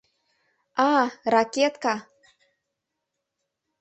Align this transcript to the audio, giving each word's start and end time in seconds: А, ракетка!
А, 0.91 0.91
ракетка! 1.33 1.93